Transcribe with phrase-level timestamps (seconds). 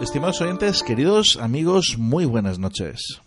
[0.00, 3.20] Estimados oyentes, queridos amigos, muy buenas noches.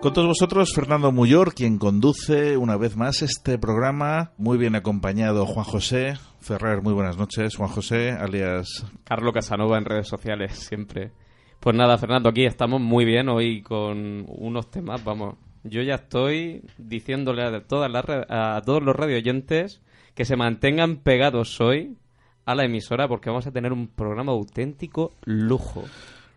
[0.00, 5.46] Con todos vosotros, Fernando Muyor, quien conduce una vez más este programa, muy bien acompañado
[5.46, 6.82] Juan José Ferrer.
[6.82, 11.12] Muy buenas noches, Juan José, alias Carlos Casanova en redes sociales, siempre.
[11.60, 15.34] Pues nada, Fernando, aquí estamos muy bien hoy con unos temas, vamos.
[15.62, 19.82] Yo ya estoy diciéndole a, todas las, a todos los radioyentes
[20.14, 21.96] que se mantengan pegados hoy
[22.44, 25.84] a la emisora porque vamos a tener un programa auténtico lujo.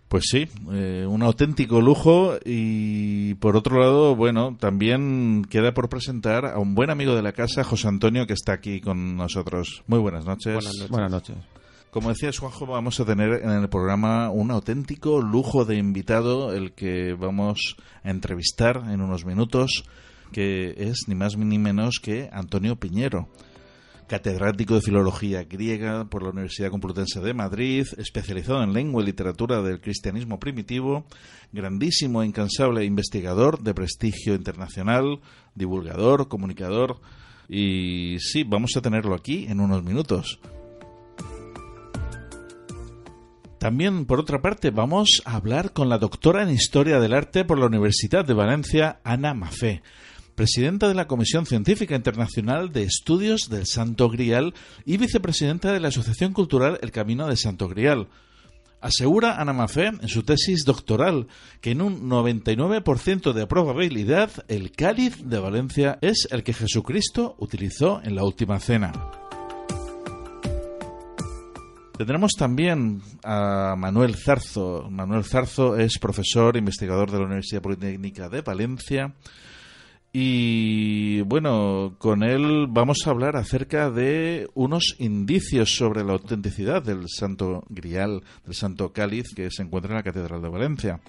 [0.08, 6.46] Pues sí, eh, un auténtico lujo y por otro lado, bueno, también queda por presentar
[6.46, 9.84] a un buen amigo de la casa, José Antonio, que está aquí con nosotros.
[9.88, 10.88] Muy buenas noches.
[10.90, 11.36] Buenas noches.
[11.90, 16.74] Como decía Juanjo, vamos a tener en el programa un auténtico lujo de invitado, el
[16.74, 19.84] que vamos a entrevistar en unos minutos,
[20.31, 23.30] que es ni más ni menos que Antonio Piñero
[24.08, 29.62] catedrático de Filología Griega por la Universidad Complutense de Madrid, especializado en lengua y literatura
[29.62, 31.06] del cristianismo primitivo,
[31.52, 35.19] grandísimo e incansable investigador de prestigio internacional,
[35.56, 37.00] divulgador, comunicador.
[37.47, 40.40] Y sí, vamos a tenerlo aquí en unos minutos.
[43.59, 47.58] También, por otra parte, vamos a hablar con la doctora en Historia del Arte por
[47.58, 49.81] la Universidad de Valencia, Ana Mafé
[50.36, 54.54] presidenta de la Comisión Científica Internacional de Estudios del Santo Grial
[54.86, 58.08] y vicepresidenta de la Asociación Cultural El Camino de Santo Grial.
[58.82, 61.28] Asegura Ana Mafé en su tesis doctoral
[61.62, 68.02] que en un 99% de probabilidad el cáliz de Valencia es el que Jesucristo utilizó
[68.04, 68.92] en la última cena.
[71.98, 74.90] Tendremos también a Manuel Zarzo.
[74.90, 79.14] Manuel Zarzo es profesor investigador de la Universidad Politécnica de Valencia
[80.16, 87.06] y bueno, con él vamos a hablar acerca de unos indicios sobre la autenticidad del
[87.09, 91.02] Santo Grial, del Santo Cáliz que se encuentra en la Catedral de Valencia.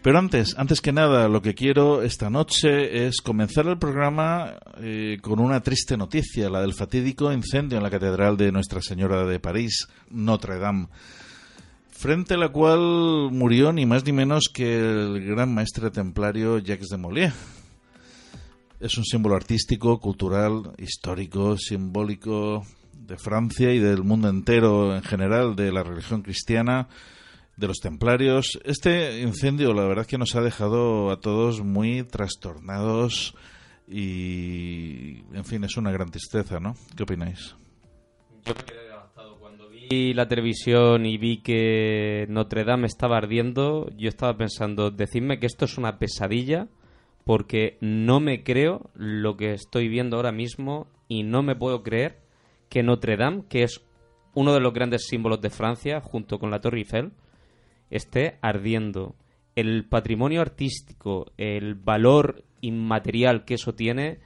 [0.00, 5.18] Pero antes, antes que nada, lo que quiero esta noche es comenzar el programa eh,
[5.20, 9.38] con una triste noticia, la del fatídico incendio en la Catedral de Nuestra Señora de
[9.38, 10.88] París, Notre Dame
[12.02, 16.88] frente a la cual murió ni más ni menos que el gran maestre templario Jacques
[16.88, 17.32] de Molay.
[18.80, 25.54] Es un símbolo artístico, cultural, histórico, simbólico de Francia y del mundo entero en general,
[25.54, 26.88] de la religión cristiana,
[27.56, 28.58] de los templarios.
[28.64, 33.36] Este incendio, la verdad, que nos ha dejado a todos muy trastornados
[33.86, 36.74] y, en fin, es una gran tristeza, ¿no?
[36.96, 37.54] ¿Qué opináis?
[38.44, 38.54] Yo
[39.88, 45.46] vi la televisión y vi que Notre Dame estaba ardiendo, yo estaba pensando, decidme que
[45.46, 46.68] esto es una pesadilla,
[47.24, 52.20] porque no me creo lo que estoy viendo ahora mismo y no me puedo creer
[52.68, 53.82] que Notre Dame, que es
[54.34, 57.12] uno de los grandes símbolos de Francia, junto con la Torre Eiffel,
[57.90, 59.14] esté ardiendo.
[59.54, 64.20] El patrimonio artístico, el valor inmaterial que eso tiene,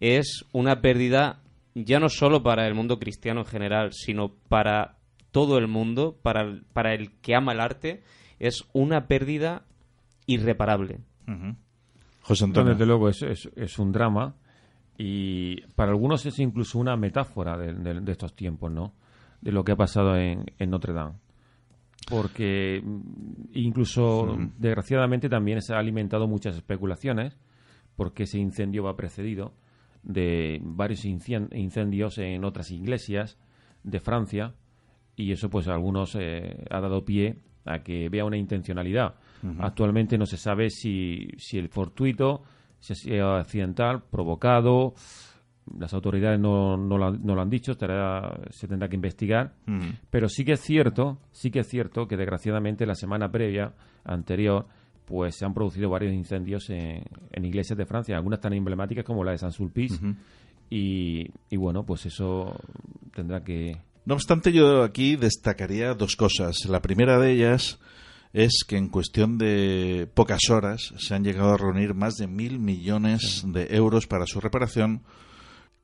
[0.00, 1.43] es una pérdida
[1.74, 4.96] ya no solo para el mundo cristiano en general, sino para
[5.32, 8.02] todo el mundo, para el, para el que ama el arte,
[8.38, 9.64] es una pérdida
[10.26, 11.00] irreparable.
[12.22, 12.72] José No, Antonio.
[12.72, 14.34] desde luego, es, es, es un drama
[14.96, 18.94] y para algunos es incluso una metáfora de, de- de estos tiempos, ¿no?
[19.40, 21.14] De lo que ha pasado en, en Notre Dame.
[22.08, 23.00] Porque mm,
[23.54, 27.36] incluso, desgraciadamente, también se ha alimentado muchas especulaciones,
[27.96, 29.52] porque ese incendio va precedido
[30.04, 33.38] de varios incendios en otras iglesias
[33.82, 34.54] de Francia,
[35.16, 39.14] y eso, pues, a algunos eh, ha dado pie a que vea una intencionalidad.
[39.60, 42.42] Actualmente no se sabe si, si el fortuito,
[42.80, 44.94] si ha sido accidental, provocado.
[45.78, 49.54] Las autoridades no, no, lo, han- no lo han dicho, estará- se tendrá que investigar.
[50.10, 53.72] Pero sí que es cierto, sí que es cierto que desgraciadamente la semana previa,
[54.04, 54.66] anterior,
[55.04, 57.02] pues se han producido varios incendios en,
[57.32, 59.98] en iglesias de Francia, algunas tan emblemáticas como la de San Sulpice.
[60.70, 62.58] y, y bueno, pues eso
[63.14, 66.64] tendrá que, No obstante, yo aquí destacaría dos cosas.
[66.68, 67.78] La primera de ellas
[68.32, 72.58] es que en cuestión de pocas horas se han llegado a reunir más de mil
[72.58, 75.02] millones de euros para su reparación,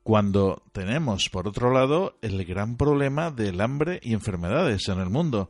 [0.03, 5.49] cuando tenemos, por otro lado, el gran problema del hambre y enfermedades en el mundo.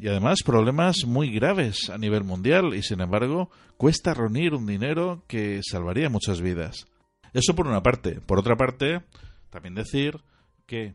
[0.00, 5.24] Y además problemas muy graves a nivel mundial y sin embargo cuesta reunir un dinero
[5.26, 6.86] que salvaría muchas vidas.
[7.32, 8.20] Eso por una parte.
[8.20, 9.02] Por otra parte,
[9.50, 10.20] también decir
[10.66, 10.94] que